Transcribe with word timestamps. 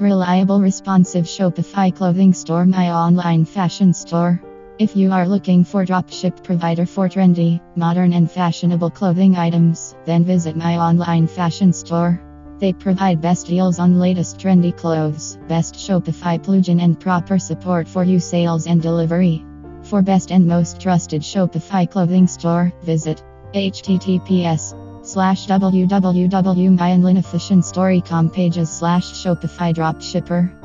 Reliable, 0.00 0.62
responsive 0.62 1.26
Shopify 1.26 1.94
clothing 1.94 2.32
store, 2.32 2.64
my 2.64 2.90
online 2.90 3.44
fashion 3.44 3.92
store. 3.92 4.40
If 4.78 4.96
you 4.96 5.12
are 5.12 5.28
looking 5.28 5.62
for 5.62 5.84
dropship 5.84 6.42
provider 6.42 6.86
for 6.86 7.06
trendy, 7.06 7.60
modern 7.76 8.14
and 8.14 8.30
fashionable 8.30 8.88
clothing 8.92 9.36
items, 9.36 9.94
then 10.06 10.24
visit 10.24 10.56
my 10.56 10.78
online 10.78 11.26
fashion 11.26 11.74
store. 11.74 12.18
They 12.60 12.72
provide 12.72 13.20
best 13.20 13.48
deals 13.48 13.78
on 13.78 13.98
latest 13.98 14.38
trendy 14.38 14.74
clothes, 14.74 15.36
best 15.48 15.74
Shopify 15.74 16.42
plugin 16.42 16.82
and 16.82 16.98
proper 16.98 17.38
support 17.38 17.86
for 17.86 18.02
you 18.02 18.20
sales 18.20 18.66
and 18.66 18.80
delivery. 18.80 19.44
For 19.82 20.00
best 20.00 20.32
and 20.32 20.46
most 20.46 20.80
trusted 20.80 21.20
Shopify 21.20 21.90
clothing 21.90 22.26
store, 22.26 22.72
visit 22.80 23.22
https 23.52 24.72
slash 25.02 25.46
www.myonlinefashionstore.com 25.46 28.30
pages 28.30 28.70
slash 28.70 29.12
Shopify 29.12 29.74
dropshipper. 29.74 30.59